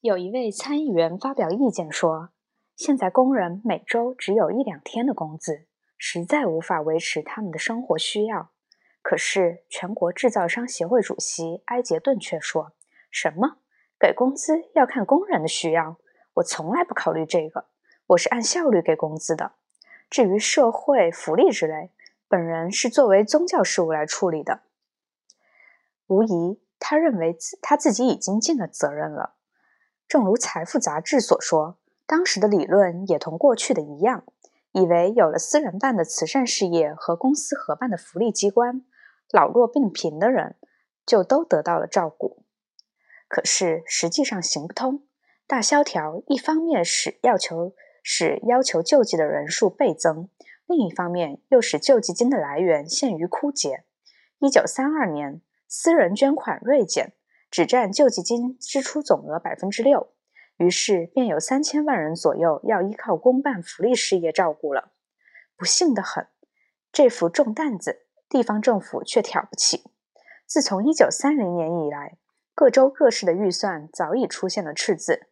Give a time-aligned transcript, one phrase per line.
[0.00, 2.28] 有一位参议员发表意见说
[2.76, 5.66] ：“现在工人每周只有一两天的工资，
[5.96, 8.50] 实在无法维持他们的生活需要。”
[9.02, 12.74] 可是，全国制造商协会主席埃杰顿却说
[13.10, 13.58] ：“什么？
[13.98, 15.96] 给工资要看工人的需要？
[16.34, 17.66] 我从来不考虑这个，
[18.06, 19.54] 我是按效率给工资的。
[20.08, 21.90] 至于社会福利之类，
[22.28, 24.60] 本人是作为宗教事务来处理的。”
[26.06, 29.34] 无疑，他认为自他自己已经尽了责任了。
[30.08, 34.24] 正如《财富》杂志所说，当时的理论也同过去的一样，
[34.72, 38.82] 以为有了私人办的慈善事业和公司合办的福利机关，
[39.30, 40.56] 老弱病贫的人
[41.04, 42.42] 就都得到了照顾。
[43.28, 45.04] 可是实际上行不通。
[45.46, 50.30] 大萧条一方面使要求使要求救济的人数倍增，
[50.66, 53.84] 另一方面又使救济金的来源陷于枯竭。
[54.38, 57.12] 一九三二年，私人捐款锐减。
[57.50, 60.12] 只占救济金支出总额百分之六，
[60.56, 64.92] 于是便有三千万人左右要依靠公办福利事业照顾了。
[65.56, 66.26] 不幸的很，
[66.92, 69.84] 这副重担子地方政府却挑不起。
[70.46, 72.16] 自从一九三零年以来，
[72.54, 75.28] 各州各市的预算早已出现了赤字。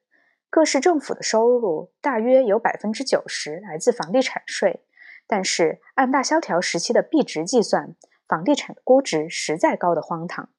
[0.48, 4.84] 各市政府的收入大约有百分之九十来自房地产税，
[5.26, 7.94] 但是按大萧条时期的币值计算，
[8.28, 10.50] 房地产的估值实在高得荒唐。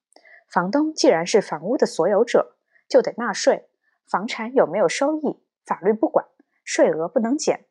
[0.47, 2.55] 房东既然是房屋的所有者，
[2.87, 3.67] 就得纳税。
[4.07, 6.25] 房产有没有收益，法律不管，
[6.63, 7.65] 税额不能减。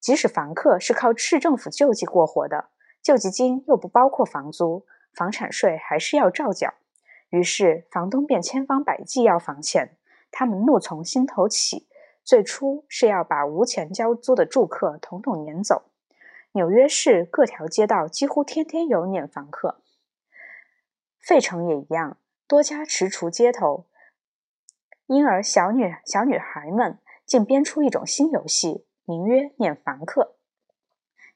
[0.00, 2.70] 即使房客是靠市政府救济过活的，
[3.02, 6.72] 救济金又不包括房租，房产税还是要照缴。
[7.28, 9.96] 于是房东便千方百计要房钱。
[10.30, 11.86] 他们怒从心头起，
[12.24, 15.82] 最初是要把无钱交租的住客统统撵走。
[16.52, 19.82] 纽约市各条街道几乎天天有撵房客，
[21.20, 22.16] 费城也一样。
[22.52, 23.86] 多家踟蹰街头，
[25.06, 30.36] 因而小女小女孩们竟编出一种新游戏，名曰“撵房客”。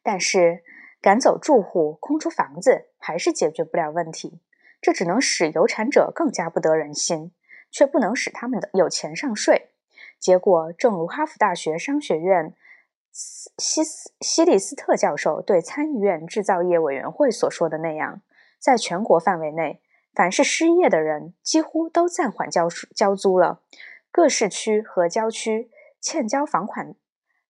[0.05, 0.63] 但是
[1.01, 4.43] 赶走住户、空出房子，还是解决不了问题。
[4.83, 7.33] 这只能使有产者更加不得人心，
[7.71, 9.71] 却不能使他们的有钱上税。
[10.19, 12.55] 结果，正如哈佛大学商学院
[13.57, 18.21] 西斯西利斯特教授对参议院制造业委员会所说的那样，
[18.59, 19.81] 在全国范围内。
[20.17, 23.61] 凡是失业的人，几乎都暂缓交交租了。
[24.11, 26.95] 各市区和郊区欠交房款、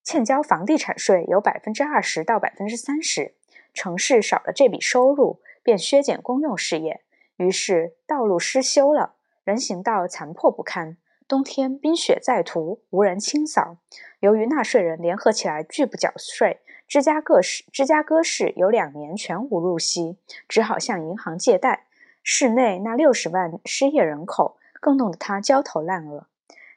[0.03, 3.37] 欠交房地产税有百分之二十到百分之三十。
[3.73, 7.03] 城市少了这笔收入，便削减公用事业，
[7.37, 10.97] 于是道路失修了，人行道残破不堪。
[11.29, 13.79] 冬天冰雪在途，无人清扫。
[14.19, 20.19] 由于纳税人联合起来拒不缴税，芝加哥市芝加哥市有两年全无入息，
[20.49, 21.86] 只好向银行借贷。
[22.29, 26.27] 市内那六十万失业人口更弄得他焦头烂额，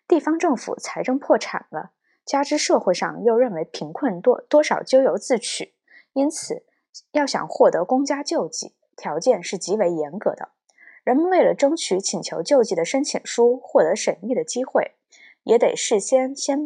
[0.07, 1.89] 地方政府财政破产了，
[2.23, 5.73] 加之社会上又认为贫困多多少咎由自取，
[6.13, 6.61] 因此
[7.13, 10.49] 要想获得公家救济，条件是极为严格的。
[11.03, 14.91] 人们为了争取请求救济的申请书获得审议的机会，
[15.41, 16.59] 也得事先先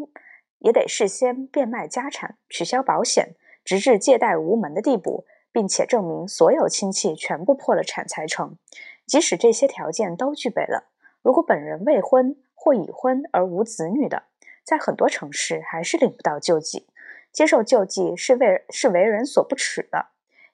[0.59, 5.25] 也得事先变卖家产，取消保险，直至借贷无门的地步。
[5.53, 8.57] 并且证明所有亲戚全部破了产才成。
[9.05, 10.89] 即使这些条件都具备了，
[11.21, 14.23] 如果本人未婚或已婚而无子女的，
[14.63, 16.87] 在很多城市还是领不到救济。
[17.31, 20.07] 接受救济是为是为人所不耻的。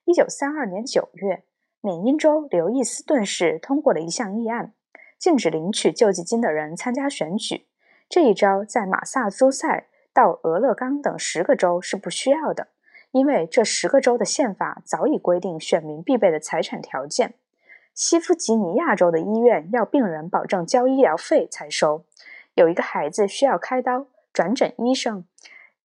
[0.06, 1.44] 一九三二年九月，
[1.82, 4.74] 缅因州刘易斯顿市通过了一项议案，
[5.18, 7.68] 禁止领取救济金的人参加选举。
[8.08, 12.70] 这一招在马萨诸塞到俄勒冈等十个州是不需要的。
[13.12, 17.34] 因为这十个州的宪法早已规定选民必备的财产条件。
[17.94, 22.06] 西弗吉尼亚州的医院要病人保证交医疗费才收。
[22.54, 25.26] 有一个孩子需要开刀，转诊医生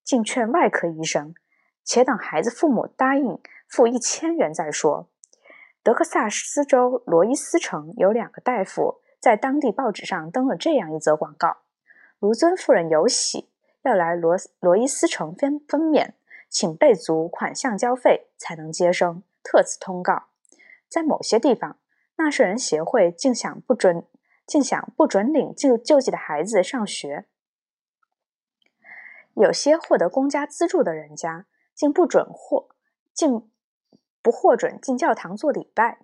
[0.02, 1.34] 竟劝外科医生，
[1.82, 5.08] 且等孩子父母答应付一千元再说。
[5.82, 11.58] 德克萨斯州罗伊斯城有两个大夫在当地报纸上登了这样一则广告：
[12.18, 13.48] 卢尊夫人有喜，
[13.82, 16.12] 要来罗罗伊斯城分分娩。
[16.54, 19.24] 请备足款项交费才能接生。
[19.42, 20.26] 特此通告。
[20.88, 21.80] 在某些地方，
[22.14, 24.06] 纳税人协会竟想不准，
[24.46, 27.26] 竟想不准领救救济的孩子上学。
[29.34, 32.68] 有些获得公家资助的人家，竟不准获，
[33.12, 33.50] 竟
[34.22, 35.98] 不获准进教堂做礼拜。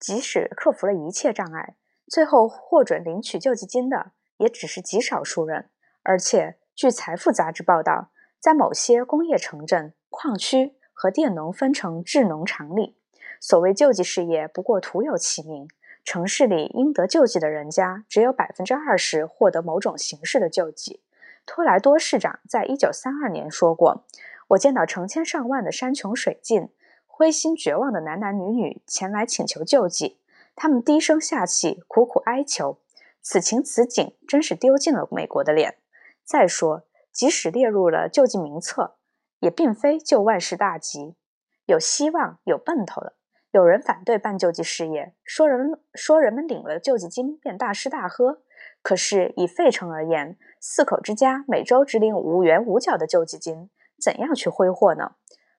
[0.00, 1.76] 即使克服了一切障碍，
[2.06, 5.68] 最后获准领取救济金的，也只是极少数人。
[6.02, 8.10] 而且，据《财富》杂志报道。
[8.40, 12.96] 在某些工业城镇、矿区和佃农分成制农场里，
[13.40, 15.68] 所谓救济事业不过徒有其名，
[16.04, 21.02] 城市里应得救济的人家只有百分之二十获得某种形式的救济。
[21.44, 24.04] 托莱多市长在一九三二年说过
[24.50, 26.68] ：“我见到成千上万的山穷水尽、
[27.06, 30.18] 灰心绝望的男男女女前来请求救济，
[30.54, 32.78] 他们低声下气，苦苦哀求。
[33.20, 35.76] 此情此景，真是丢尽了美国的脸。
[36.24, 36.82] 再说，
[37.16, 38.96] 即使列入了救济名册，
[39.40, 41.16] 也并非就万事大吉，
[41.64, 43.16] 有希望，有奔头了。”
[43.52, 48.42] 有人反对办救济事业，说人说人们领了救济金便大吃大喝。
[48.82, 55.12] 可是以费城而言，四口之家每周只领五元五角的救济金，怎样去挥霍呢？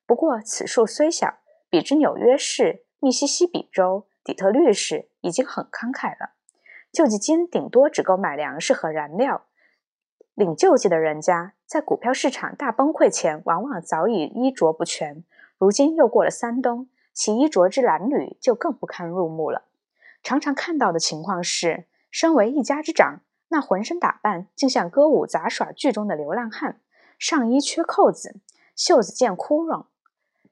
[0.06, 1.40] 不过此数虽小，
[1.72, 6.36] 比之纽约市、密西西比州、底特律市已经很慷慨了。
[6.92, 9.47] 救济金顶多只够买粮食和燃料。
[10.38, 15.24] 领救济的人家在股票市场大崩溃前，往往早已衣着不全。
[15.58, 16.88] 如今又过了三冬。
[17.12, 19.64] 其衣着之褴褛就更不堪入目了。
[20.22, 26.80] 常常看到的情况是，身为一家之长，那浑身打扮竟像歌舞杂耍剧中的流浪汉，
[27.18, 28.36] 上衣缺扣子，
[28.76, 29.86] 袖子见窟窿，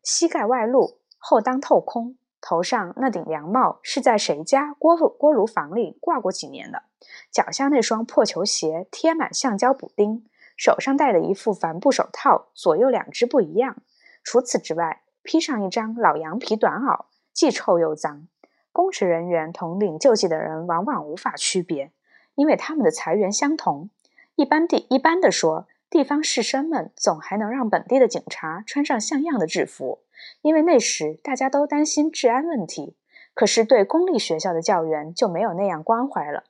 [0.01, 2.17] 膝盖外露，后裆透空，
[2.47, 6.83] 头上那顶凉帽是在谁家锅锅炉房里挂过几年的，
[7.31, 10.23] 脚下那双破球鞋贴满橡胶补丁，
[10.55, 13.77] 手上戴的一副帆布手套左右两只不一样。
[14.23, 18.27] 除此之外，披上一张老羊皮短袄，既臭又脏。
[18.71, 21.91] 公职人员同领救济的人往往无法区别，
[22.35, 23.89] 因为他们的财源相同。
[24.35, 25.65] 一般地一般的说，
[25.95, 29.99] 地方士绅们总还能让本地的警察穿上像样的制服，
[30.41, 32.97] 因为那时大家都担心治安问题。
[33.33, 36.43] 可是对公立学校的教员就没有那样关怀了。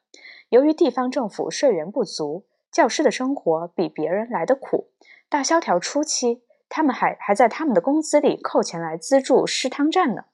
[0.49, 4.89] 由于地方政府税源不足，教师的生活比别人来得苦。
[5.29, 6.41] 大萧条初期。
[6.67, 10.25] 他们还还在他们的工资里扣钱来资助师汤站呢。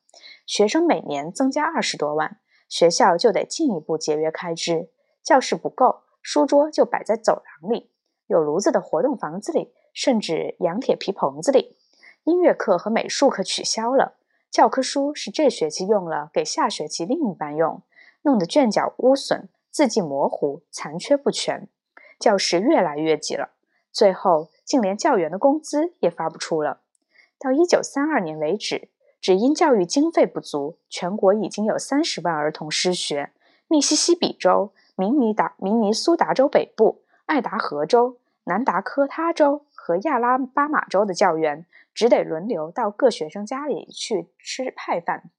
[0.46, 2.38] 学生每年增加二十多万，
[2.70, 4.90] 学校就得进一步节约开支。
[5.22, 7.91] 教室不够，书桌就摆在走廊里，
[8.32, 11.76] 有炉子的活动房子里，甚至羊铁皮棚子里。
[12.24, 14.16] 音乐课和美术课取消了，
[14.50, 17.82] 教科书是这学期用了，给下学期另一班用，
[18.22, 21.68] 弄得卷角污损，字迹模糊，残缺不全。
[22.18, 23.50] 教室越来越挤了，
[23.92, 24.50] 最后。
[24.64, 26.80] 竟连教员的工资也发不出了。
[27.38, 28.88] 到一九三二年为止，
[29.20, 33.32] 只因教育经费不足，全国已经有三十万儿童失学。
[33.68, 45.30] 密西西比州、明尼达、明尼苏达州北部、爱达荷州、南达科他州和亚拉巴马州的教员只得轮流到各学生家里去吃派饭。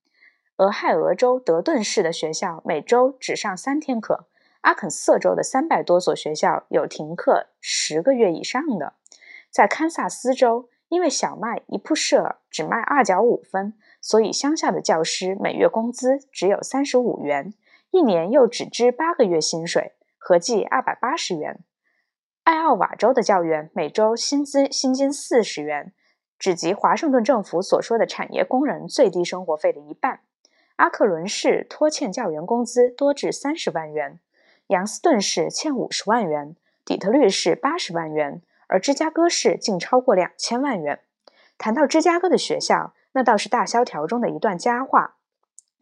[0.58, 4.26] 俄亥俄州德顿市的学校每周只上三天课。
[4.60, 8.92] 阿肯色州的三百多所学校有停课十个月以上的。
[9.50, 17.52] 在堪萨斯州，因为小麦一铺设只卖二角五分，所以乡下的教师每月工资只有三十五元，
[17.90, 21.58] 一年又只支八个月薪水，合计二百八十元。
[22.44, 25.92] 艾奥瓦州的教员每周薪资薪金四十元，
[26.40, 30.20] 只及华盛顿政府所说的产业工人最低生活费的一半。
[30.74, 34.18] 阿克伦市拖欠教员工资多至三十万元，
[34.66, 38.42] 杨斯顿市欠五十万元，底特律市八十万元。
[38.66, 41.00] 而芝加哥市竟超过两千万元。
[41.58, 45.18] 谈到芝加哥的学校，那倒是大萧条中的一段佳话。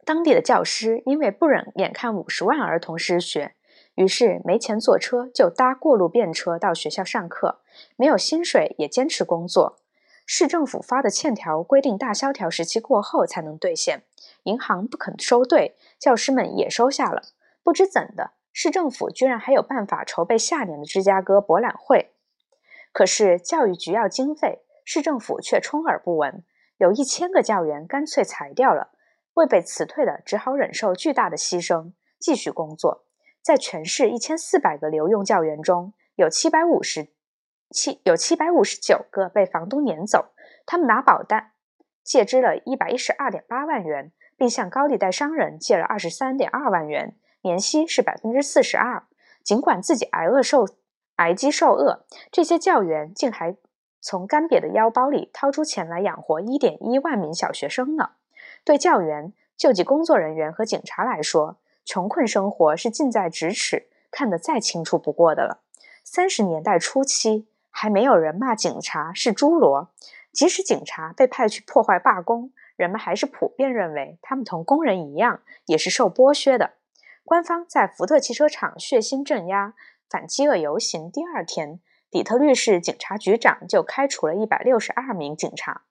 [0.05, 3.55] 当地的教师因为不忍眼看五十万儿童失学，
[4.01, 7.59] 于是没钱坐车就搭过路便车到学校上课，
[7.95, 9.77] 没有薪水也坚持工作。
[10.25, 14.03] 市政府发的欠条规定，大萧条时期过后才能兑现，
[14.43, 17.21] 银行不肯收兑，教师们也收下了。
[17.61, 22.11] 不知怎的，市政府居然还有办法筹备下年的芝加哥博览会。
[22.91, 26.43] 可是教育局要经费，市政府却充耳不闻。
[26.77, 28.89] 有一千个教员干脆裁掉了，
[29.35, 33.05] 未被辞退的只好忍受巨大的牺牲，继续工作。
[33.41, 37.09] 在全市一千四百个留用教员中，有七百五十
[37.69, 40.33] 七有七百五十九个被房东撵走，
[40.65, 41.51] 他们拿保单
[42.03, 49.03] 借支了一百一十二点八万元，并向高利贷商人借了二十三点二万元，年息是百分之四十二。
[49.43, 50.67] 尽管自己挨饿受。
[51.17, 53.55] 挨饥受饿，这些教员竟还
[53.99, 58.11] 从干瘪的腰包里掏出钱来养活一点一万名小学生呢。
[58.63, 65.59] 对教员、救济工作人员和警察来说，穷困生活是近在咫尺，看得再清楚不过的了。
[66.03, 69.87] 三十年代初期，还没有人骂警察是猪猡，
[70.31, 76.71] 即使警察被派去破坏罢工，人们还是普遍认为他们同工人一样，也是受剥削的。
[77.23, 79.73] 官方在福特汽车厂血腥镇压。
[80.09, 85.83] 反饥饿游行第二天，底特律市警察局长就开除了一百六十二名警察。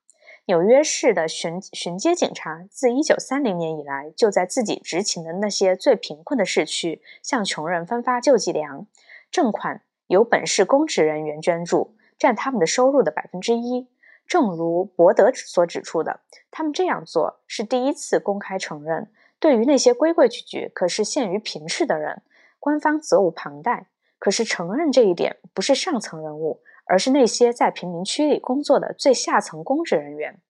[0.51, 8.85] 纽约市的巡巡街警察自1930年以来，就在自己执勤的那些最贫困的市区，向穷人分发救济粮，
[9.31, 13.87] 赠款由本市公职人员捐助，占他们的收入的百分之一。
[14.27, 16.19] 正如伯德所指出的，
[16.51, 22.23] 他们这样做是第一次公开承认，对于那些规规矩矩可是陷于贫士的人，
[22.59, 23.87] 官方责无旁贷。
[24.19, 26.61] 可是承认这一点，不是上层人物。
[26.91, 30.41] 而是那些在贫民区里工作的最下层公职人员。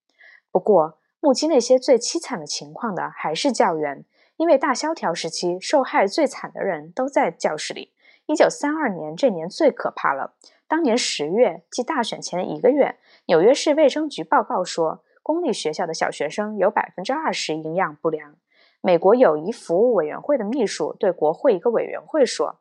[0.52, 4.04] 不过，目击那些最凄惨的情况的还是教员，
[4.38, 7.94] 因为大萧条时期受害最惨的人都在教室里。
[8.26, 10.34] 一九三二年这年最可怕了。
[10.68, 18.36] 当年十月，即大选前一个月，纽约市卫生局报告说，公立学校的小学生有百分之二十营养不良。
[18.82, 22.58] 美国友谊服务委员会的秘书对国会一个委员会说，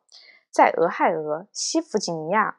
[0.51, 2.57] 在俄亥俄、西弗吉尼亚。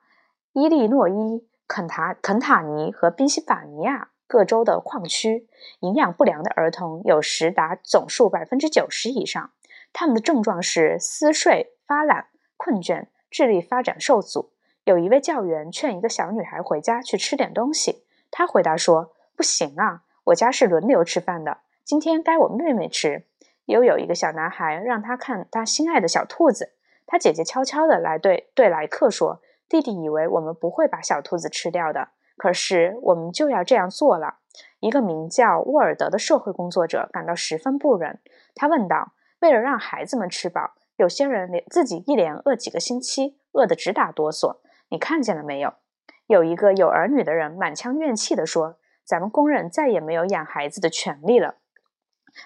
[0.55, 5.49] 伊利诺伊、肯塔肯塔尼和宾夕法尼亚各州的矿区，
[5.81, 9.51] 营养不良的儿童有时达总数百分之九十以上。
[9.95, 12.27] 他们的症状是嗜睡、发懒、
[12.59, 14.53] 困倦、智力发展受阻。
[14.85, 23.25] 有一位教员劝一个小女孩回家去吃点东西，她回答说：“不行啊，我家是轮流吃饭的，今天该我妹妹吃。”
[23.65, 26.73] 又有一个小男孩让他看他心爱的小兔子，
[27.07, 29.41] 他姐姐悄悄地来对对来客说。
[29.73, 34.35] 弟弟以为我们不会把小兔子吃掉的，可是我们就要这样做了。
[34.81, 38.21] 一个名叫沃尔德的社会工作者感到十分不忍，
[38.55, 44.59] 他问道：“为了让孩子们吃饱，有些人连自己一连饿几个星期，饿得直打哆嗦。
[44.91, 45.73] 你看见了没有？”
[46.29, 48.77] 有一个有儿女的人满腔怨气地说
[49.07, 51.55] ：“咱们工人再也没有养孩子的权利了。”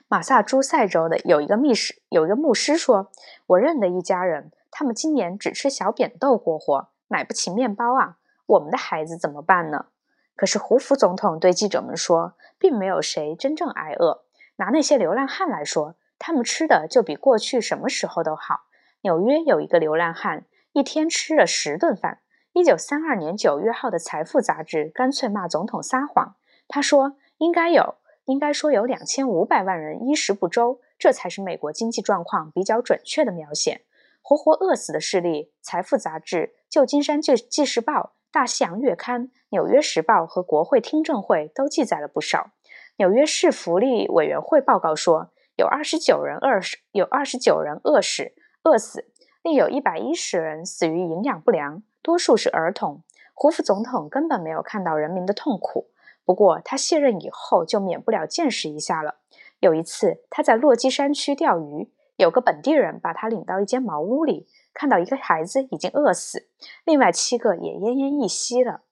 [0.07, 3.11] 马萨诸塞州的有一个密室，有一个牧师说
[3.49, 8.17] ：“我认得一家人，他们今年只吃小扁豆过活。”买不起面包啊！
[8.47, 9.87] 我们的孩子怎么办呢？
[10.35, 14.25] 可是胡佛总统对记者们说，并没有谁真正挨饿。
[14.57, 18.61] 拿那些流浪汉来说，他们吃的就比过去什么时候都好。
[19.03, 22.21] 纽约有一个流浪汉，一天吃了十顿饭。
[22.53, 26.37] 一九三二年九月号的《财富》杂志干脆骂总统撒谎。
[26.69, 33.83] 他说：“应该有，应该说有两千五百万人衣食不周，这才是美国经济状况比较准确的描写。”
[34.23, 42.51] 活活饿死的事例，《财富》杂志、旧金山纪纪事报、大西洋月刊、纽约时报和国会听证会都记载了不少。
[42.99, 48.33] 纽约市福利委员会报告说，有二十九人饿死，有二十九人饿死，
[48.63, 49.07] 饿死，
[49.43, 53.03] 另有一百一十人死于营养不良，多数是儿童。
[53.33, 55.91] 胡佛总统根本没有看到人民的痛苦，
[56.25, 59.17] 不过他卸任以后就免不了见识一下了。
[59.61, 61.91] 有一次，他在落基山区钓鱼。
[62.17, 66.49] 有个本地人把他领到一间茅屋里，看到一个孩子已经饿死，
[66.85, 68.83] 另外七个也奄奄一息了。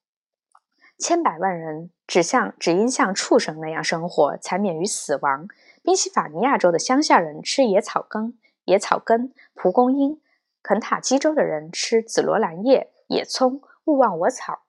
[0.99, 5.49] 千百万人只像只因像畜生那样生活，才免于死亡。
[5.83, 10.21] 宾夕法尼亚州的乡下人吃野草根、野草根、蒲公英；
[10.62, 14.61] 肯塔基州的人吃紫罗兰叶、野葱、勿忘我草、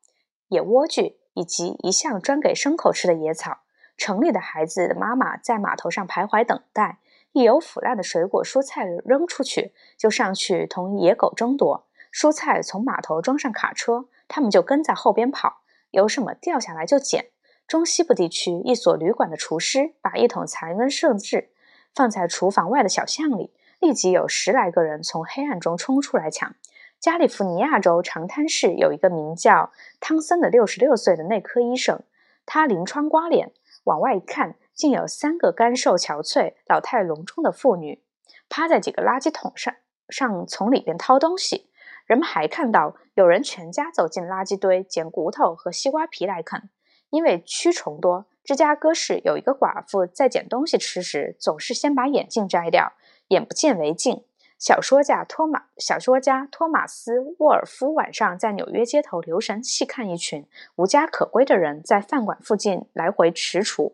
[0.48, 3.60] 野莴苣，以及一向专给牲口吃的野草。
[3.96, 7.00] 城里的孩子的妈妈在码头上徘徊等待。
[7.36, 11.86] 一有腐烂的水果、蔬菜扔出去，就上去同野狗争夺。
[12.10, 15.58] 蔬菜从码头装上卡车，他们就跟在后边跑。
[15.92, 17.26] 有什么掉下来就捡。
[17.68, 21.50] 中西部地区一所旅馆的厨师把一桶残羹剩炙
[21.94, 23.52] 放在厨房外的小巷里，
[23.82, 26.56] 立即有十来个人从黑暗中冲出来抢。
[27.02, 32.02] 加利福尼亚州长滩市有一个名叫汤森的六十六岁的内科医生，
[32.46, 33.52] 他临窗刮脸，
[33.84, 34.56] 往外一看。
[34.76, 38.04] 竟有三个干瘦憔悴、老态龙钟的妇女
[38.50, 39.74] 趴在几个垃圾桶上，
[40.10, 41.70] 上从里边掏东西。
[42.06, 46.70] 人们还看到有人全家走进垃圾堆捡骨头和西瓜皮来啃。
[47.10, 52.94] 因为蛆虫多，芝加哥市有一个寡妇在捡东西吃时，总是先把眼镜摘掉，
[53.30, 54.26] 眼不见为净。
[54.60, 63.94] 小说家托马小说家托马斯·沃尔夫晚上在纽约街头留神细看一群无家可归的人在饭馆附近来回踟蹰。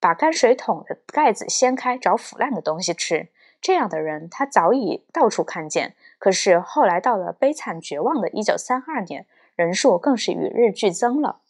[0.00, 3.28] 把泔水桶的盖子掀开，找腐烂的东西吃。
[3.60, 5.96] 这样的人，他早已到处看见。
[6.18, 9.26] 可是后来到了悲惨绝望的1932年，
[9.56, 11.40] 人数更是与日俱增了。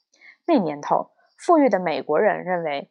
[0.47, 2.91] 那年头，富裕的美国人认为，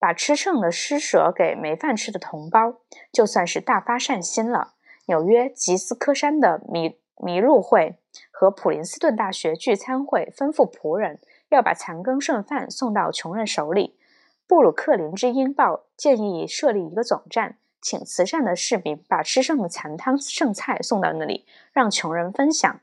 [0.00, 2.80] 把吃剩的施舍给没饭吃的同胞，
[3.12, 4.74] 就算是大发善心了。
[5.06, 8.00] 纽约吉斯科山的迷迷路会
[8.32, 13.96] 和普林斯顿大学聚餐会吩咐仆人要把残羹剩饭送到穷人手里。
[14.48, 22.80] 布鲁克林之鹰报建议设立一个总站，请慈善的市民把吃剩的残汤剩菜送到那里，让穷人分享。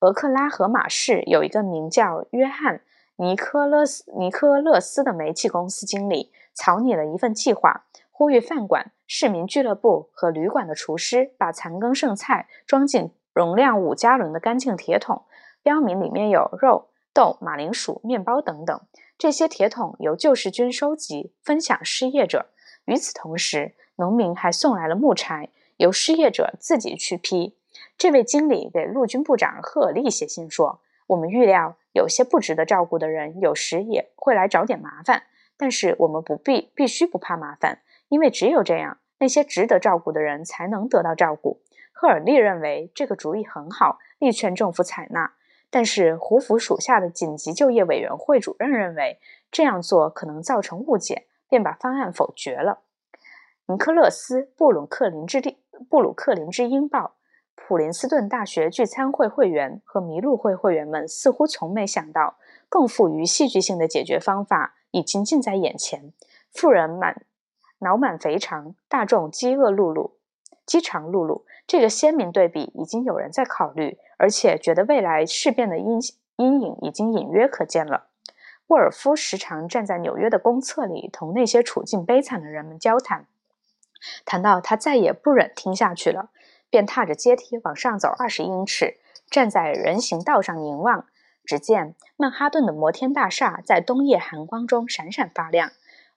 [0.00, 2.78] 俄克拉荷马市有一个名叫约翰·
[3.14, 15.22] 尼科勒斯尼科勒斯的煤气公司经理草拟了一份计划，呼吁饭馆、市民俱乐部和旅馆的厨师把残羹剩菜装进容量五加仑的干净铁桶，
[15.62, 18.80] 标明里面有肉、豆、马铃薯、面包等等。
[19.16, 22.46] 这些铁桶由救世军收集，分享失业者。
[22.84, 27.56] 与此同时，农民还送来了木柴，由失业者自己去劈。
[27.96, 35.22] 这位经理给陆军部长赫尔利写信说：“我们预料有些不值得照顾的人有时也会来找点麻烦，
[35.56, 41.60] 但是我们不必必须不怕麻烦，因为只有这样，那些值得照顾的人才能得到照顾。”
[41.96, 45.32] 赫尔利认为这个主意很好，力劝政府采纳。
[45.74, 49.18] 但是胡佛属下的紧急就业委员会主任认为
[49.50, 52.78] 这样做可能造成误解，便把方案否决了。
[53.66, 55.58] 尼克勒斯·布鲁克林之地
[55.90, 57.16] 布鲁克林之鹰报，
[57.56, 62.36] 普林斯顿大学聚餐会会员和麋鹿会会员们似乎从没想到，
[62.68, 66.12] 更富于戏剧性的解决方法已经近在眼前。
[66.52, 67.26] 富人满
[67.80, 70.12] 脑满肥肠，大众饥饿碌碌，
[70.64, 71.42] 饥肠辘辘。
[71.66, 73.98] 这个鲜明对比已经有人在考虑。
[74.24, 76.00] 而且觉得未来事变的阴
[76.36, 78.06] 阴影已经隐约可见了。
[78.68, 83.26] 沃尔夫时常站在纽约的公厕里，同那些处境悲惨的人们交谈。
[84.24, 86.30] 谈到他再也不忍听下去了，
[86.70, 88.96] 便踏着阶梯往上走二十英尺，
[89.28, 91.04] 站在人行道上凝望。
[91.44, 95.70] 只见曼哈顿的摩天大厦在冬夜寒光中闪闪发亮。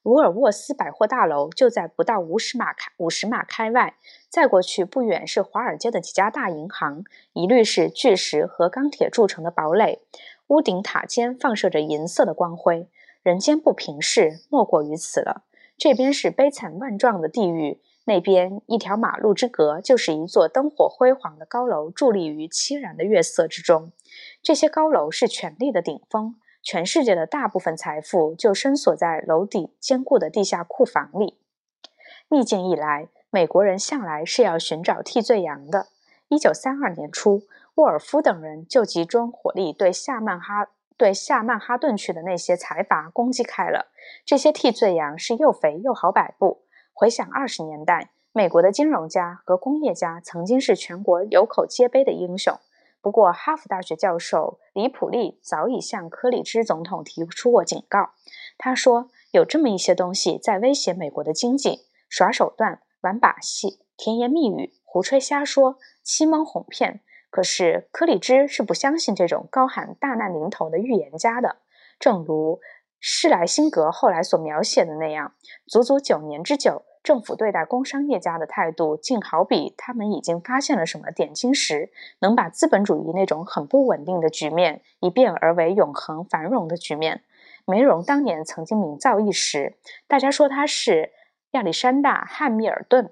[0.07, 3.97] 沃尔沃斯百货大楼就在不到五十码开五十码开外，
[4.29, 9.99] 再过去不远是华尔街的几家大银行，一律是巨石和钢铁铸成的堡垒，
[10.47, 12.87] 屋顶塔尖放射着银色的光辉。
[13.21, 15.43] 人间不平事莫过于此了。
[15.77, 23.91] 这边是悲惨万状的地狱，那边一条马路之隔就是一座灯火辉煌的高楼，伫立于凄然的月色之中。
[24.41, 26.37] 这些高楼是权力的顶峰。
[26.67, 31.37] 全世界的大部分财富就深锁在楼底坚固的地下库房里。
[32.27, 35.87] 逆境一来，美国人向来是要寻找替罪羊的。
[36.27, 37.43] 一九三二年初，
[37.75, 43.87] 沃尔夫等人就集中火力对下曼哈对下曼哈顿区的那些财阀攻击开了。
[44.25, 46.63] 这些替罪羊是又肥又好摆布。
[46.91, 52.59] 回想二十年代，美国的金融家和工业家曾经是全国有口皆碑的英雄。
[53.07, 58.09] 不过，哈佛大学教授李普利早已向柯里芝总统提出过警告。
[58.57, 66.99] 他说：“有这么一些东西在威胁美国的经济，耍手段、玩把戏、甜言蜜语、胡吹瞎说、欺蒙哄骗。
[67.29, 71.59] 可是，柯里芝是不相信这种高喊大难临头的预言家的。
[71.97, 72.59] 正如
[72.99, 75.31] 施莱辛格后来所描写的那样，
[75.65, 81.89] 足足九年之久。”政府对待工商业家的态度，竟好比他们已经发现了什么点金石，
[82.19, 87.23] 能把资本主义那种很不稳定的局面一变而为永恒繁荣的局面。
[87.63, 91.13] 梅荣当年曾经名噪一时，大家说他是
[91.51, 93.09] 亚历山大·汉密尔顿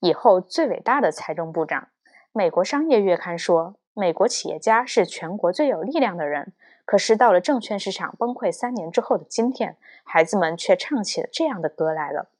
[0.00, 1.88] 以后最伟大的财政部长。
[2.32, 6.54] 美国商业月刊说，美国企业家是全国最有力量的人。
[6.86, 12.30] 可是到了证券市场崩溃三年之后的今天，孩子们却唱起了这样的歌来了。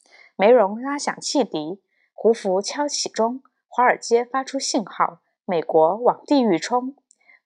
[0.41, 1.83] 梅荣拉响汽笛，
[2.15, 6.95] 胡佛敲起钟，华尔街发出信号，美国往地狱冲。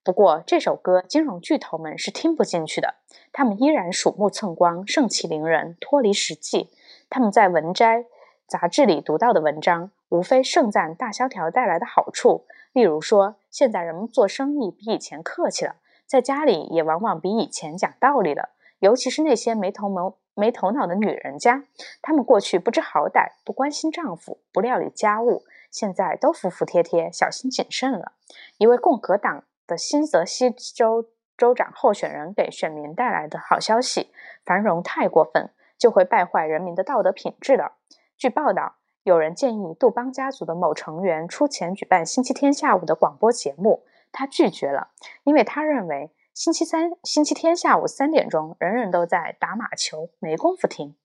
[0.04, 2.96] 不过这首歌，金融巨头们是听不进去的，
[3.32, 6.68] 他们依然鼠目寸光，盛气凌人，脱离实际。
[7.08, 8.04] 他们在文摘
[8.46, 18.50] 杂志里读到的文章，无非盛赞大萧条带来的好处，例如说，现在人们做生意比以前客气了，在家里也往往比以前讲道理了，
[18.82, 20.14] 尤其是那些没头没。
[20.34, 21.62] 没头脑的女人家，
[22.00, 28.12] 她们过去不知好歹，不关心丈夫，不料理家务，现在都服服帖帖，小心谨慎了。
[28.56, 34.10] 一位共和党的新泽西州州长候选人给选民带来的好消息：
[34.46, 37.72] 繁荣太过分，就会败坏人民的道德品质的。
[38.16, 44.88] 据报道，有人建议杜邦家族的某成员出钱举办星期天下午的广播节目，他拒绝了，
[45.24, 46.10] 因为他认为。
[46.34, 50.96] 星期三、星期天下午三点钟，人人都在打马球，没工夫听。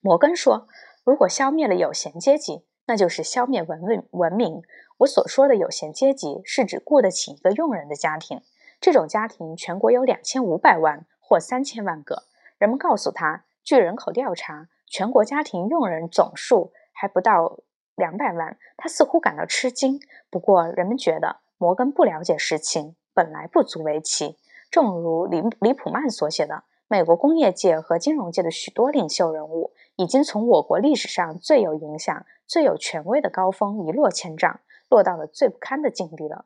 [0.00, 0.68] 摩根说
[1.02, 4.04] ：“如果消灭了有闲阶级，那就是消灭文明。
[4.12, 4.62] 文明。
[4.98, 8.40] 我所说的有闲阶级，是指雇得起一个佣人的家庭。
[8.80, 12.22] 这种家庭全国有两千五百万或三千万个。
[12.58, 17.58] 人们告诉他，据人口调查，全国家庭佣人总数还不到
[17.96, 18.56] 两百万。
[18.76, 19.98] 他似乎感到吃惊。
[20.30, 24.36] 不过，人们觉得摩根不了解实情。”本来不足为奇。
[24.70, 36.44] 正如李李普曼所写的，美国工业界和金融界的许多领袖人物，已经从我国历史上最有影响、最有权威的高峰一落千丈，落到了最不堪的境地了。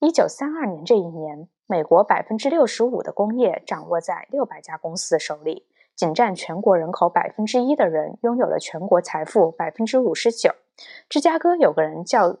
[0.00, 10.50] 一九三二年这一年，美国百分之六十五的工业掌握在六百家公司的手里，仅占全国人口百分之一的人拥有了全国财富百分之五十九。
[11.08, 12.38] 芝加哥有个人叫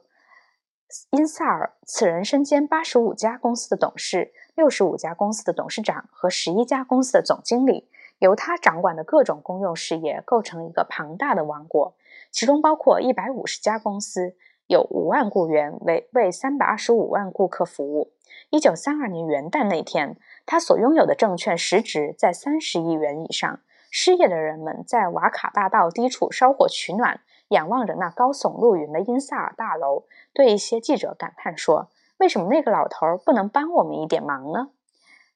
[1.10, 11.96] 因萨尔，此人身兼八十五家公司的董事、六十五家公司的董事长和十一家公司的总经理，由他掌管的各种公用事业构成一个庞大的王国，
[12.30, 14.36] 其中包括一百五十家公司。
[14.68, 18.14] 有五万雇员为为三百二十五万顾客服务。
[18.50, 23.60] 一九三二年元旦那天，他所拥有的证券市值在三十亿元以上。
[23.92, 34.70] 失业的人们在瓦卡大道低处烧火取暖，仰望着那高耸入云的因萨尔大楼，对一些记者感叹说：“为什么那个老头不能帮我们一点忙呢？”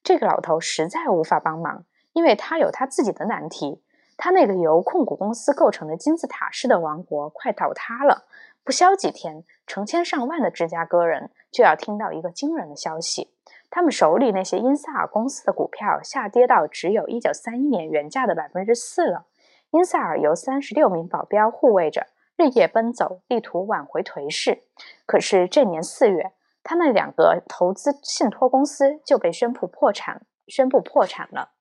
[0.03, 3.83] 这个老头实在无法帮忙，因为他有他自己的难题。
[4.17, 8.25] 他那个由控股公司构成的金字塔式的王国快倒塌了。
[8.63, 13.33] 不消几天，成千上万的芝加哥人就要听到一个惊人的消息：
[13.71, 19.25] 他们手里那些因萨尔公司的股票下跌到只有一九三一年原价的百分之四了。
[19.71, 24.63] 因塞尔由三十六名保镖护卫着，日夜奔走，力图挽回颓势。
[25.05, 31.51] 可是这年四月，他那两个投资信托公司就被宣布破产，宣布破产了。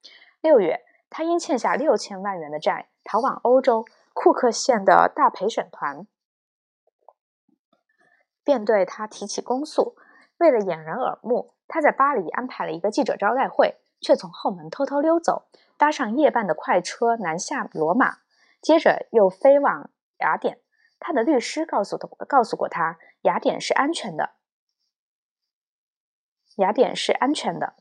[0.40, 6.06] 六月，他因欠下六千万元的债，逃往欧洲库克县的大陪审团。
[8.42, 9.94] 便对他提起公诉。
[10.38, 18.18] 为了掩人耳目，他在巴黎安排了一个记者招待会，却从后门偷偷溜走，搭上夜半的快车南下罗马，
[18.60, 20.58] 接着又飞往雅典。
[20.98, 24.30] 他的律师告诉他，告诉过他，雅典是安全的。
[26.56, 27.74] 雅典是安全的，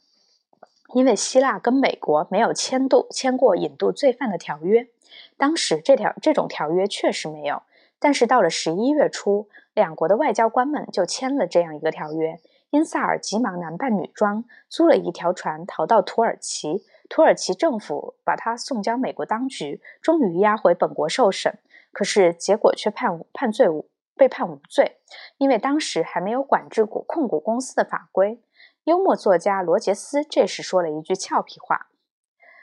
[0.93, 4.87] 因为希腊跟美国没有签度签过引渡罪犯的条约。
[5.35, 7.63] 当时这条这种条约确实没有。
[8.01, 12.39] 但是到了十一月初，两国的外交官们就签了这样一个条约。
[12.71, 16.83] 因萨尔急忙男扮女装，租了一条船逃到土耳其。
[17.09, 21.57] 土耳其政府把他送交美国当局，终于押回本国受审。
[21.91, 24.99] 可是结果却判判罪无被判无罪，
[25.37, 28.41] 因为当时还没有管制股控股公司的法规。
[28.83, 31.87] 幽默作家罗杰斯这时说了一句俏皮话：“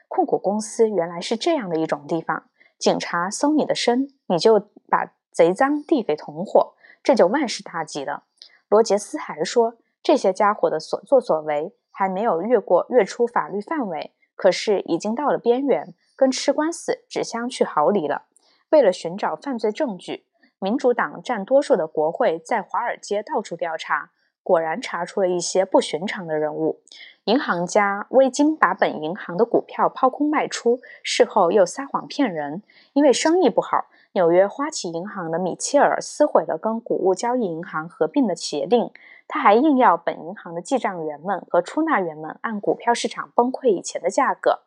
[0.08, 8.24] 控股公司原来是这样的一种地方，警察搜你的身，你就把。”贼赃递给同伙，这就万事大吉了。
[8.70, 9.74] 罗杰斯还说，
[10.06, 18.26] 这些家伙的所作所为还没有越过越出法律范围，可是已经到了边缘，跟吃官司只相去毫厘了。
[18.70, 20.24] 为了寻找犯罪证据，
[20.60, 24.12] 民主党占多数的国会在华尔街到处调查，
[24.44, 26.78] 果然查出了一些不寻常的人物。
[27.24, 33.86] 银行家未经把本银行的股票抛空卖出，事后又撒谎骗人，因为生意不好。
[34.12, 38.90] 纽约花旗银行的米切尔撕毁了跟谷物交易银行合并的协定，
[39.28, 44.60] 他还硬要本银行的记账员们和出纳员们按股票市场崩溃以前的价格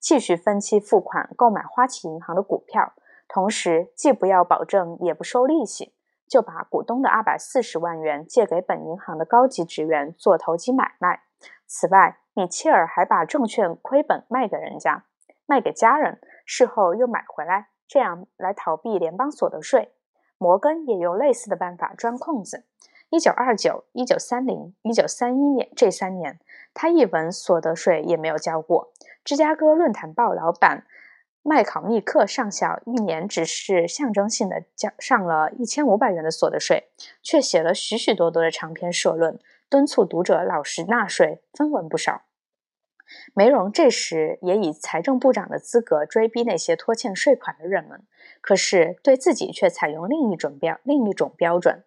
[0.00, 2.92] 继续分期付款购买花旗银行的股票，
[3.28, 5.94] 同时既不要保证也不收利息，
[6.28, 11.22] 就把股东的二百四十万元借给本银行的高级职员做投机买卖。
[11.66, 15.04] 此外，米切尔还把证券亏本卖给人家，
[15.46, 17.68] 卖给家人，事后又买回来。
[17.86, 19.94] 这样来逃避联邦所得税，
[20.38, 22.66] 摩根也用类似的办法钻空子。
[23.10, 26.40] 一九二九、一九三零、一九三一年这三年，
[26.72, 28.92] 他一文所得税也没有交过。
[29.24, 30.84] 芝加哥论坛报老板
[31.42, 36.88] 麦考密克上校一年只是象征性的交上了一千五百元的所得税，
[37.22, 39.38] 却写了许许多多的长篇社论，
[39.68, 42.22] 敦促读者老实纳税，分文不少。
[43.34, 48.02] 梅荣这时也以财政部长的资格追逼那些拖欠税款的人们，
[48.40, 51.84] 可是对自己却采用另一种标另一种标准。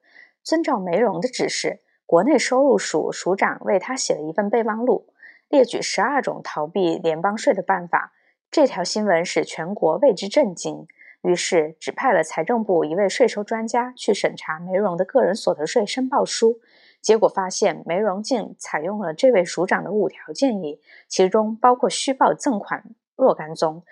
[0.48, 5.10] 遵照梅荣的指示，国内收入署署长为他写了一份备忘录，
[5.50, 8.14] 列举十二种逃避联邦税的办法。
[8.50, 10.88] 这条新闻使全国为之震惊，
[11.22, 16.62] 于是指派了财政部一位税收专家去审查梅荣的个人所得税申报书。
[17.02, 20.80] 结果发现，梅荣竟采用了这位署长的五条建议，
[21.10, 22.86] 其中包括虚报赠款
[23.18, 23.84] 若干宗、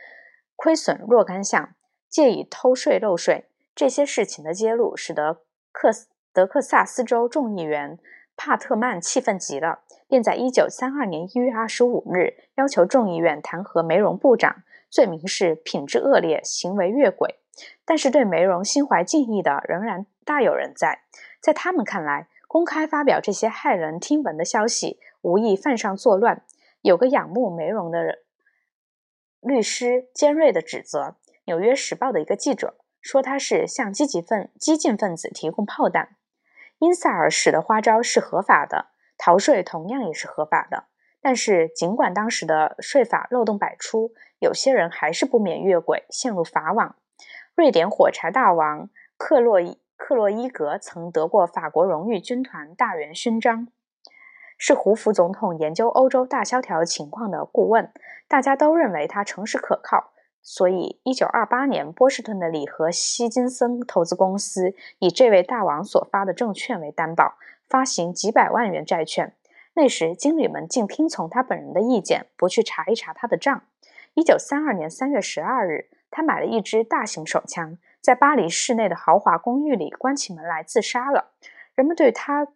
[0.55, 1.75] 亏损若干项、
[2.07, 3.49] 借以偷税漏税。
[3.75, 5.41] 这些事情的揭露，使得
[5.73, 5.89] 克
[6.35, 7.97] 德克萨斯州众议员
[8.35, 17.39] 帕特曼气愤极了，便在一九三二年一月二十五日要求众议院弹劾梅荣部长，罪名是品质恶劣、行为越轨。
[17.85, 21.03] 但是对梅荣心怀敬意的仍然大有人在，
[21.39, 22.27] 在他们看来。
[22.47, 26.43] 公开发表这些骇人听闻的消息，无意犯上作乱。
[26.81, 28.19] 有个仰慕梅荣的
[29.41, 30.99] 律师尖锐的指责
[31.45, 36.15] 《纽约时报》的一个记者，说他是向积极分激进分子提供炮弹。
[36.85, 40.83] 因塞尔使的花招是合法的，逃税同样也是合法的。
[41.19, 46.95] 但是，尽管当时的税法漏洞百出，有些人还是不免越轨，陷入法网。
[47.55, 53.67] 瑞典火柴大王克洛伊克洛伊格曾得过法国荣誉军团大元勋章，
[54.59, 57.91] 是胡佛总统研究欧洲大萧条情况的顾问，
[58.27, 60.11] 大家都认为他诚实可靠。
[60.47, 67.33] 所以，一九二八年，波士顿的里和希金森投资公司以这位大王所发的证券为担保，
[67.67, 69.33] 发行几百万元债券。
[69.73, 73.63] 那时，经理们竟听从他本人的意见，不去查一查他的账。
[74.13, 81.31] 一九三二年三月十二日，他买了一支大型手枪，在巴黎市内的豪华公寓里关起门来自杀了。
[81.73, 82.47] 人们对他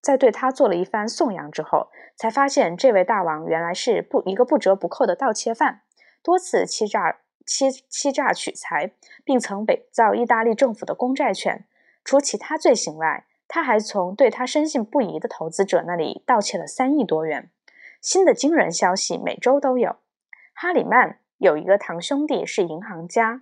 [0.00, 5.82] 在对他做了一番颂扬之后，才发现这位大王原来是不一个不折不扣的盗窃犯，
[6.28, 8.92] 多次欺诈欺欺诈取财，
[9.24, 11.64] 并曾伪造意大利政府的公债券。
[12.04, 17.50] 除其他罪行外，他还从对他深信不疑的投资者那里盗窃了三亿多元。
[18.02, 19.96] 新的惊人消息每周都有。
[20.52, 23.40] 哈里曼有一个堂兄弟是银行家，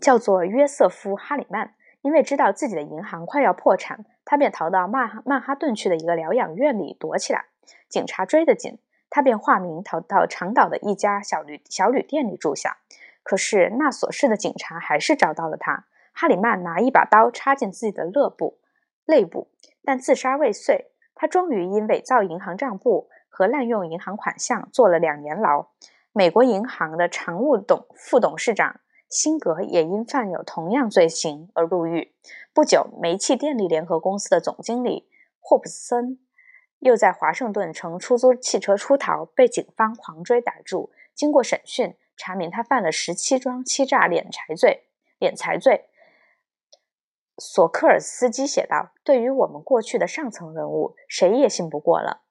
[0.00, 1.74] 叫做约瑟夫·哈里曼。
[2.00, 7.44] 因为知道自己的银行快要破产，他便逃到曼曼哈顿去的一个疗养院里躲起来。
[7.90, 8.78] 警察追得紧，
[9.14, 12.78] 他便化名逃到长岛的一家小旅小旅店里住下。
[13.22, 15.84] 可是那所市的警察还是找到了他。
[16.14, 18.58] 哈里曼拿一把刀插进自己的肋部，
[19.04, 19.48] 肋部，
[19.84, 20.90] 但自杀未遂。
[21.14, 25.66] 他终于因伪造银行账簿和滥用银行款项坐了两年牢。
[26.12, 32.14] 美国银行的常务董副董事长辛格也因犯有同样罪行而入狱。
[32.54, 35.06] 不久，煤气电力联合公司的总经理
[35.38, 36.18] 霍普森
[36.82, 40.90] 又在华盛顿乘出租汽车出逃，被警方狂追逮住。
[41.14, 44.88] 经过审讯，查明他犯了十七桩欺诈敛财罪。
[45.20, 45.88] 敛财罪。
[47.38, 52.22] 索科尔斯基写道：“对于我们过去的上层人物，谁也信不过了。”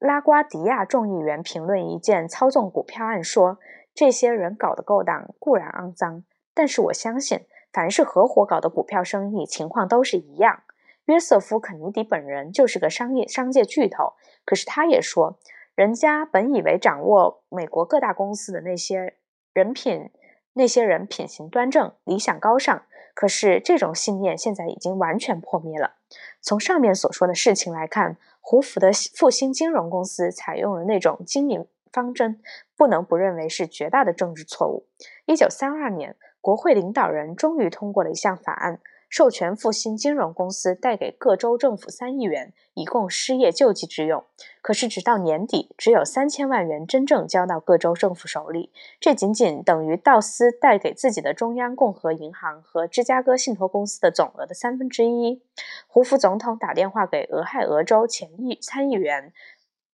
[0.00, 3.58] 拉瓜迪亚众议员评论一件操纵股票案说
[3.94, 10.62] ：“这些人搞的勾当固然肮脏，但是我相信，凡是合伙搞的股票生意，情况都是一样。”
[11.06, 14.12] 约瑟夫·肯尼迪本人就是个商业商界巨头，
[14.44, 15.38] 可是他也说
[15.74, 19.14] ：“人家本以为掌握美国各大公司的那些
[19.52, 20.10] 人品，
[20.52, 22.82] 那些人品行端正，理想高尚。”
[23.14, 25.94] 可是，这种信念现在已经完全破灭了。
[26.42, 32.42] 从上面所说的事情来看，胡佛的复兴金融公司采用了那种经营方针，
[32.76, 34.86] 不能不认为是绝大的政治错误。
[35.24, 38.80] 一九三二年，国会领导人终于通过了一项法案。
[39.08, 44.24] 授权复兴金融公司贷给各州政府三亿元，以供失业救济之用。
[44.60, 55.40] 可是，直到年底，只有三千万元真正交到各州政府手里，这仅仅等于道斯贷给自己的中央共和银行和芝加哥信托公司的总额的三分之一。
[55.86, 59.32] 胡佛总统打电话给俄亥俄州前议参议员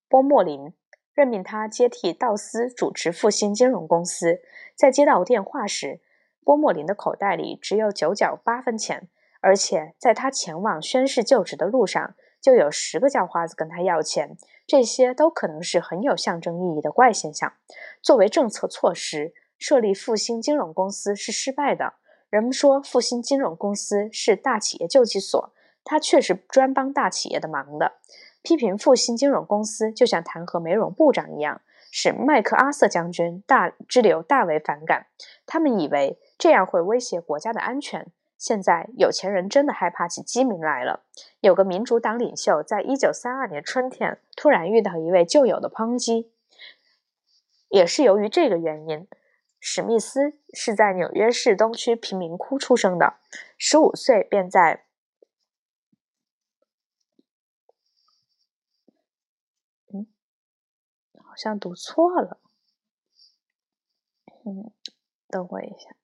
[0.09, 0.73] 波莫林，
[1.13, 4.41] 任命他接替道斯主持复兴金融公司。
[4.75, 6.01] 在接到电话时，
[6.45, 9.09] 波莫林的口袋里只有九角八分钱，
[9.41, 14.37] 而且在他前往宣誓就职的路上，就有十个叫花子跟他要钱。
[14.67, 17.53] 这些都可能是很有象征意义的怪现象。
[18.01, 21.95] 作为政策措施，设立复兴金融公司是失败的。
[22.31, 25.53] 人们说复兴金融公司是大企业救济所，
[25.85, 27.93] 它却是专帮大企业的忙的。
[28.43, 31.61] 批评复兴金融公司，就像弹劾美容部长一样。
[31.95, 35.09] 使麦克阿瑟将军大之流大为反感，
[35.45, 38.11] 他们以为这样会威胁国家的安全。
[38.37, 41.05] 现在有钱人真的害怕起饥民来了。
[41.39, 46.33] 有个民主党领袖在一九三二年春天突然遇到一位旧友的抨击，
[47.69, 49.07] 也是由于这个原因。
[49.61, 53.19] 史密斯是在纽约市东区贫民窟出生的，
[53.57, 54.85] 十五岁便在。
[61.15, 62.41] 好像读错了，
[64.45, 64.73] 嗯，
[65.29, 66.02] 等我一下。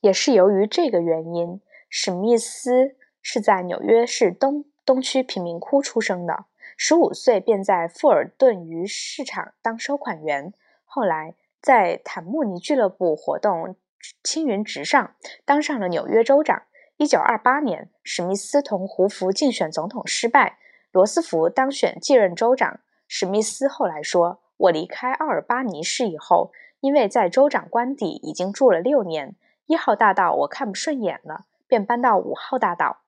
[0.00, 6.44] 也是由于这个原因，史密斯是在纽约市东东区贫民窟出生的。
[6.76, 13.76] 十五岁便在富尔顿鱼市场当收款员，后来在坦慕尼俱乐部活动，
[14.22, 15.14] 青云直上，
[15.44, 16.62] 当上了纽约州长。
[16.96, 20.58] 一九二八年，史密斯同胡佛竞选总统失败，
[20.92, 22.80] 罗斯福当选继任州长。
[23.06, 29.34] 史密斯后来说：“我离开奥尔巴尼市以后，因为在州长官邸已经住了六年，
[29.70, 33.02] 一号大道我看不顺眼了，便搬到五号大道。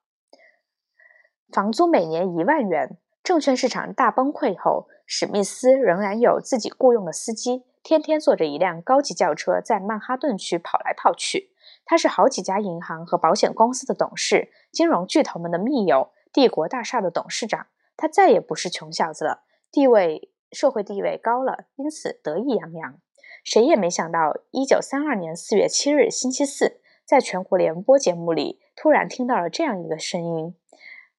[1.53, 2.99] 房租每年一万元。
[3.25, 11.51] 证券市场大崩溃后，史密斯仍然有自己雇佣的司机，天天坐着一辆高级轿车在曼哈顿区跑来跑去。
[11.85, 17.67] 他是好几家银行和保险公司的董事，金融巨头们的密友，帝国大厦的董事长。
[17.97, 23.01] 他再也不是穷小子了，地位社会地位高了，因此得意洋洋。
[23.43, 30.55] 谁也没想到，一九三二年四月七日星期四，在全国联播节目里，突然听到了这样一个声音：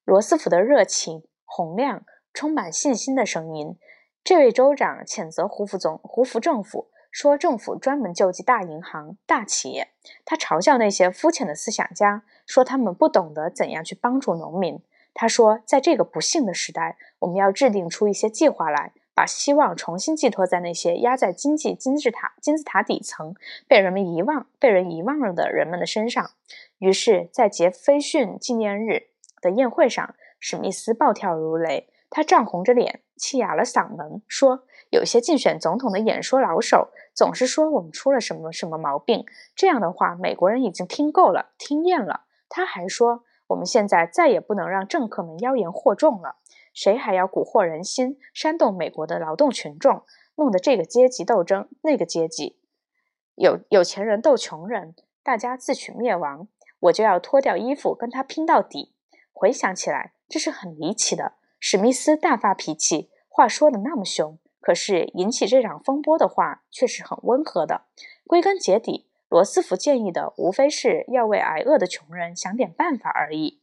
[0.06, 3.78] 罗斯福的热情、洪亮、充满信心的声音。
[4.24, 9.90] 这位州长谴责胡福总、胡福政府，说政府专门救济大银行、大企业。
[10.24, 14.82] 他嘲笑那些肤浅的思想家，说他们不懂得怎样去帮助农民。
[15.14, 23.36] 他说，在这个不幸的时代，我们要制定出一些计划来，把希望重新寄托在那些压在经济金字塔金字塔底层、
[23.68, 26.32] 被人们遗忘、被人遗忘了的人们的身上。
[26.80, 29.08] 于是，在杰斐逊纪念日
[29.42, 43.24] 的宴会上，史密斯暴跳如雷，他涨红着脸，气哑了嗓门，说：“有些竞选总统的演说老手总是说我们出了什么什么毛病，这样的话，美国人已经听够了，听厌了。”他还说。
[43.48, 46.38] 我们现在再也不能让政客们妖言惑众了。
[46.74, 50.04] 谁还要蛊惑人心，煽动美国的劳动群众，
[50.36, 52.58] 弄得这个阶级斗争，那个阶级
[53.36, 56.48] 有有钱人斗穷人，大家自取灭亡？
[56.80, 58.94] 我就要脱掉衣服跟他拼到底。
[59.32, 61.34] 回想起来，这是很离奇的。
[61.60, 67.84] 史密斯大发脾气，话说的那么凶，可是引起这场风波的话却是很温和的。
[68.28, 69.08] 归根结底。
[69.30, 73.63] 罗斯福建议的无非是要为挨饿的穷人想点办法而已。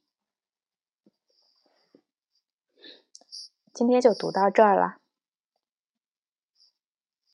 [3.80, 4.99] 今天就读到这儿了。